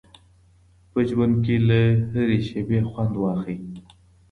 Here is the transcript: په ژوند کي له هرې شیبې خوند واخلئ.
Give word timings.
په 0.91 0.99
ژوند 1.09 1.33
کي 1.45 1.55
له 1.67 1.79
هرې 2.11 2.37
شیبې 2.47 2.79
خوند 2.89 3.13
واخلئ. 3.17 3.57